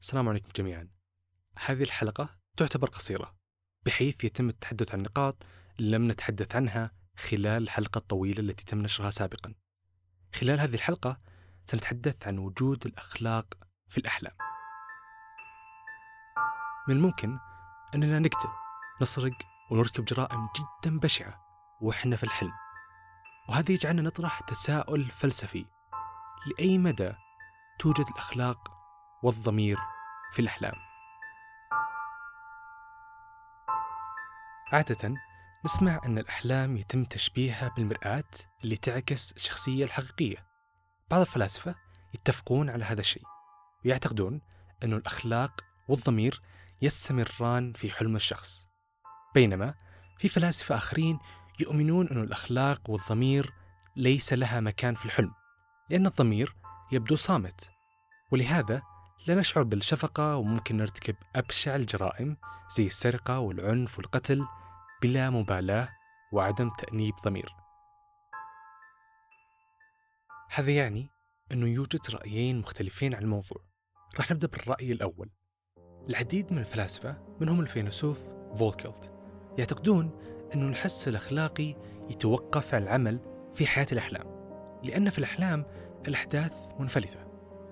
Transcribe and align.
السلام 0.00 0.28
عليكم 0.28 0.48
جميعا. 0.56 0.88
هذه 1.58 1.82
الحلقة 1.82 2.28
تعتبر 2.56 2.88
قصيرة 2.88 3.34
بحيث 3.86 4.24
يتم 4.24 4.48
التحدث 4.48 4.94
عن 4.94 5.02
نقاط 5.02 5.42
لم 5.78 6.10
نتحدث 6.10 6.56
عنها 6.56 6.90
خلال 7.16 7.62
الحلقة 7.62 7.98
الطويلة 7.98 8.40
التي 8.40 8.64
تم 8.64 8.78
نشرها 8.82 9.10
سابقا. 9.10 9.54
خلال 10.34 10.60
هذه 10.60 10.74
الحلقة 10.74 11.20
سنتحدث 11.64 12.28
عن 12.28 12.38
وجود 12.38 12.86
الأخلاق 12.86 13.46
في 13.88 13.98
الأحلام. 13.98 14.32
من 16.88 16.96
الممكن 16.96 17.38
أننا 17.94 18.18
نقتل، 18.18 18.48
نسرق 19.02 19.38
ونرتكب 19.70 20.04
جرائم 20.04 20.48
جدا 20.56 20.98
بشعة 20.98 21.40
وإحنا 21.80 22.16
في 22.16 22.24
الحلم. 22.24 22.52
وهذا 23.48 23.72
يجعلنا 23.72 24.02
نطرح 24.02 24.40
تساؤل 24.40 25.10
فلسفي 25.10 25.66
لأي 26.46 26.78
مدى 26.78 27.12
توجد 27.78 28.06
الأخلاق 28.08 28.79
والضمير 29.22 29.78
في 30.32 30.42
الأحلام. 30.42 30.74
عادة 34.72 35.14
نسمع 35.64 36.00
أن 36.06 36.18
الأحلام 36.18 36.76
يتم 36.76 37.04
تشبيهها 37.04 37.68
بالمرآة 37.76 38.24
اللي 38.64 38.76
تعكس 38.76 39.32
الشخصية 39.32 39.84
الحقيقية. 39.84 40.46
بعض 41.10 41.20
الفلاسفة 41.20 41.74
يتفقون 42.14 42.70
على 42.70 42.84
هذا 42.84 43.00
الشيء 43.00 43.22
ويعتقدون 43.84 44.40
أن 44.82 44.92
الأخلاق 44.92 45.60
والضمير 45.88 46.42
يستمران 46.82 47.72
في 47.72 47.90
حلم 47.90 48.16
الشخص. 48.16 48.66
بينما 49.34 49.74
في 50.18 50.28
فلاسفة 50.28 50.76
آخرين 50.76 51.18
يؤمنون 51.60 52.08
أن 52.08 52.22
الأخلاق 52.22 52.90
والضمير 52.90 53.52
ليس 53.96 54.32
لها 54.32 54.60
مكان 54.60 54.94
في 54.94 55.04
الحلم 55.04 55.32
لأن 55.90 56.06
الضمير 56.06 56.56
يبدو 56.92 57.16
صامت 57.16 57.70
ولهذا 58.30 58.82
لا 59.26 59.34
نشعر 59.34 59.62
بالشفقة 59.62 60.36
وممكن 60.36 60.76
نرتكب 60.76 61.16
أبشع 61.36 61.76
الجرائم 61.76 62.36
زي 62.76 62.86
السرقة 62.86 63.38
والعنف 63.38 63.98
والقتل 63.98 64.46
بلا 65.02 65.30
مبالاة 65.30 65.88
وعدم 66.32 66.70
تأنيب 66.78 67.14
ضمير. 67.24 67.54
هذا 70.50 70.70
يعني 70.70 71.08
أنه 71.52 71.66
يوجد 71.66 72.00
رأيين 72.10 72.58
مختلفين 72.58 73.14
عن 73.14 73.22
الموضوع. 73.22 73.64
راح 74.16 74.30
نبدأ 74.30 74.46
بالرأي 74.46 74.92
الأول. 74.92 75.30
العديد 76.08 76.52
من 76.52 76.58
الفلاسفة 76.58 77.16
منهم 77.40 77.60
الفيلسوف 77.60 78.18
فولكلت 78.54 79.12
يعتقدون 79.58 80.10
أن 80.54 80.68
الحس 80.68 81.08
الأخلاقي 81.08 81.76
يتوقف 82.10 82.74
عن 82.74 82.82
العمل 82.82 83.20
في 83.54 83.66
حياة 83.66 83.86
الأحلام 83.92 84.26
لأن 84.82 85.10
في 85.10 85.18
الأحلام 85.18 85.66
الأحداث 86.08 86.54
منفلتة 86.78 87.26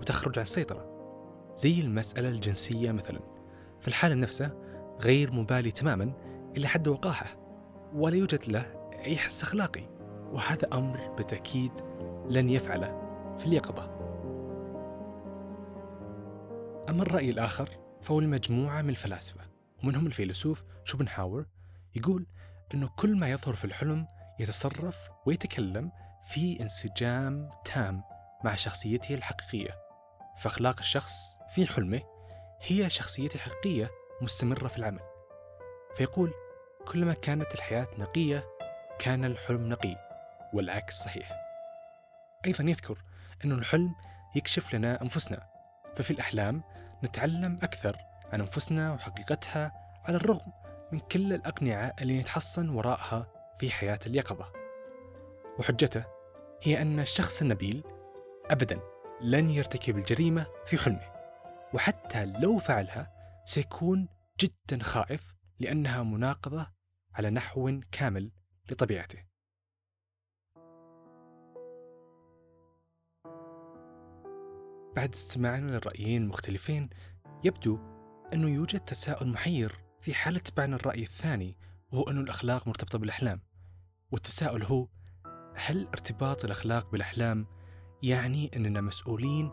وتخرج 0.00 0.38
عن 0.38 0.42
السيطرة 0.42 0.93
زي 1.56 1.80
المسألة 1.80 2.28
الجنسية 2.28 2.92
مثلا. 2.92 3.20
في 3.80 3.88
الحالة 3.88 4.14
نفسها 4.14 4.52
غير 5.00 5.32
مبالي 5.32 5.70
تماما 5.70 6.12
إلى 6.56 6.68
حد 6.68 6.88
وقاحة 6.88 7.36
ولا 7.94 8.16
يوجد 8.16 8.48
له 8.48 8.90
أي 9.04 9.16
حس 9.16 9.42
أخلاقي. 9.42 9.88
وهذا 10.32 10.68
أمر 10.72 11.14
بالتأكيد 11.16 11.72
لن 12.30 12.50
يفعله 12.50 13.00
في 13.38 13.46
اليقظة. 13.46 13.94
أما 16.88 17.02
الرأي 17.02 17.30
الآخر 17.30 17.68
فهو 18.02 18.18
المجموعة 18.18 18.82
من 18.82 18.90
الفلاسفة 18.90 19.40
ومنهم 19.82 20.06
الفيلسوف 20.06 20.64
شوبنهاور 20.84 21.46
يقول 21.94 22.26
أنه 22.74 22.90
كل 22.96 23.16
ما 23.16 23.30
يظهر 23.30 23.54
في 23.54 23.64
الحلم 23.64 24.06
يتصرف 24.40 24.96
ويتكلم 25.26 25.92
في 26.28 26.60
انسجام 26.60 27.50
تام 27.64 28.02
مع 28.44 28.54
شخصيته 28.54 29.14
الحقيقية. 29.14 29.70
فأخلاق 30.36 30.78
الشخص 30.78 31.38
في 31.54 31.66
حلمه 31.66 32.00
هي 32.62 32.90
شخصيته 32.90 33.34
الحقيقية 33.34 33.90
مستمرة 34.20 34.68
في 34.68 34.78
العمل. 34.78 35.00
فيقول 35.96 36.32
كلما 36.86 37.14
كانت 37.14 37.54
الحياة 37.54 37.88
نقية 37.98 38.44
كان 38.98 39.24
الحلم 39.24 39.68
نقي 39.68 39.96
والعكس 40.52 40.94
صحيح. 40.94 41.32
أيضا 42.46 42.64
يذكر 42.64 42.98
أن 43.44 43.52
الحلم 43.52 43.94
يكشف 44.36 44.74
لنا 44.74 45.02
أنفسنا. 45.02 45.46
ففي 45.96 46.10
الأحلام 46.10 46.62
نتعلم 47.04 47.58
أكثر 47.62 47.96
عن 48.32 48.40
أنفسنا 48.40 48.92
وحقيقتها 48.92 49.72
على 50.04 50.16
الرغم 50.16 50.52
من 50.92 51.00
كل 51.00 51.32
الأقنعة 51.32 51.92
اللي 52.00 52.18
نتحصن 52.18 52.68
وراءها 52.68 53.26
في 53.58 53.70
حياة 53.70 54.00
اليقظة. 54.06 54.52
وحجته 55.58 56.04
هي 56.62 56.82
أن 56.82 57.00
الشخص 57.00 57.42
النبيل 57.42 57.84
أبدا 58.50 58.80
لن 59.20 59.50
يرتكب 59.50 59.98
الجريمة 59.98 60.46
في 60.66 60.78
حلمه. 60.78 61.13
وحتى 61.74 62.24
لو 62.24 62.58
فعلها 62.58 63.12
سيكون 63.44 64.08
جدا 64.40 64.82
خائف 64.82 65.34
لأنها 65.60 66.02
مناقضة 66.02 66.66
على 67.14 67.30
نحو 67.30 67.80
كامل 67.92 68.32
لطبيعته. 68.70 69.24
بعد 74.96 75.12
استماعنا 75.12 75.70
للرأيين 75.70 76.22
المختلفين 76.22 76.90
يبدو 77.44 77.78
أنه 78.32 78.48
يوجد 78.48 78.80
تساؤل 78.80 79.28
محير 79.28 79.84
في 80.00 80.14
حال 80.14 80.36
اتبعنا 80.36 80.76
الرأي 80.76 81.02
الثاني 81.02 81.56
وهو 81.92 82.10
أن 82.10 82.18
الأخلاق 82.18 82.68
مرتبطة 82.68 82.98
بالأحلام. 82.98 83.40
والتساؤل 84.12 84.62
هو 84.62 84.88
هل 85.56 85.86
ارتباط 85.86 86.44
الأخلاق 86.44 86.90
بالأحلام 86.90 87.46
يعني 88.02 88.50
أننا 88.56 88.80
مسؤولين 88.80 89.50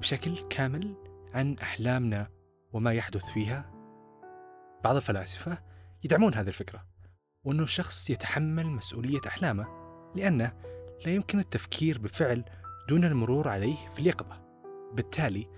بشكل 0.00 0.38
كامل؟ 0.48 1.11
عن 1.34 1.58
أحلامنا 1.58 2.28
وما 2.72 2.92
يحدث 2.92 3.24
فيها؟ 3.24 3.72
بعض 4.84 4.96
الفلاسفة 4.96 5.62
يدعمون 6.04 6.34
هذه 6.34 6.48
الفكرة 6.48 6.86
وأنه 7.44 7.62
الشخص 7.62 8.10
يتحمل 8.10 8.66
مسؤولية 8.66 9.20
أحلامه 9.26 9.66
لأنه 10.16 10.52
لا 11.06 11.14
يمكن 11.14 11.38
التفكير 11.38 11.98
بفعل 11.98 12.44
دون 12.88 13.04
المرور 13.04 13.48
عليه 13.48 13.76
في 13.92 13.98
اليقظة 13.98 14.42
بالتالي 14.92 15.48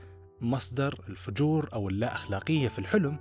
مصدر 0.41 1.05
الفجور 1.09 1.69
أو 1.73 1.89
اللا 1.89 2.15
أخلاقية 2.15 2.69
في 2.69 2.79
الحلم 2.79 3.19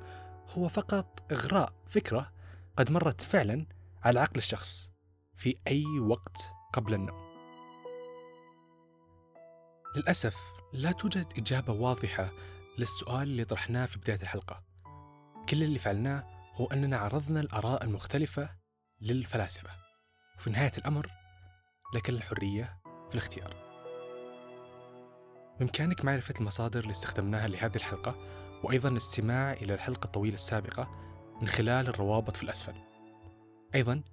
هو 0.49 0.67
فقط 0.67 1.31
إغراء 1.31 1.73
فكرة 1.89 2.31
قد 2.77 2.91
مرت 2.91 3.21
فعلا 3.21 3.65
على 4.03 4.19
عقل 4.19 4.37
الشخص 4.37 4.91
في 5.35 5.57
أي 5.67 5.85
وقت 5.99 6.37
قبل 6.73 6.93
النوم 6.93 7.19
للأسف 9.95 10.52
لا 10.73 10.91
توجد 10.91 11.33
إجابة 11.37 11.73
واضحة 11.73 12.31
للسؤال 12.77 13.21
اللي 13.21 13.45
طرحناه 13.45 13.85
في 13.85 13.99
بداية 13.99 14.21
الحلقة. 14.21 14.63
كل 15.49 15.63
اللي 15.63 15.79
فعلناه 15.79 16.23
هو 16.53 16.65
أننا 16.65 16.97
عرضنا 16.97 17.39
الآراء 17.39 17.83
المختلفة 17.83 18.49
للفلاسفة. 19.01 19.69
وفي 20.37 20.49
نهاية 20.49 20.71
الأمر 20.77 21.09
لك 21.95 22.09
الحرية 22.09 22.77
في 22.85 23.15
الاختيار. 23.15 23.55
بإمكانك 25.59 26.05
معرفة 26.05 26.33
المصادر 26.39 26.79
اللي 26.79 26.91
استخدمناها 26.91 27.47
لهذه 27.47 27.75
الحلقة 27.75 28.15
وأيضا 28.63 28.89
الاستماع 28.89 29.53
إلى 29.53 29.73
الحلقة 29.73 30.05
الطويلة 30.05 30.35
السابقة 30.35 30.89
من 31.41 31.47
خلال 31.47 31.87
الروابط 31.87 32.37
في 32.37 32.43
الأسفل. 32.43 32.75
أيضا 33.75 34.03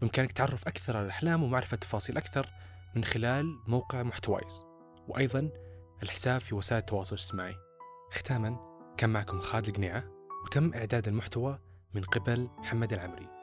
بإمكانك 0.00 0.32
تعرف 0.32 0.68
أكثر 0.68 0.96
على 0.96 1.04
الأحلام 1.04 1.42
ومعرفة 1.42 1.76
تفاصيل 1.76 2.16
أكثر 2.16 2.50
من 2.94 3.04
خلال 3.04 3.58
موقع 3.66 4.02
محتوايز. 4.02 4.64
وأيضا 5.08 5.50
الحساب 6.02 6.40
في 6.40 6.54
وسائل 6.54 6.80
التواصل 6.80 7.16
الاجتماعي. 7.16 7.54
ختاما 8.10 8.56
كان 8.96 9.10
معكم 9.10 9.40
خالد 9.40 9.68
القنيعة 9.68 10.04
وتم 10.44 10.74
إعداد 10.74 11.08
المحتوى 11.08 11.58
من 11.94 12.02
قبل 12.02 12.48
محمد 12.58 12.92
العمري. 12.92 13.37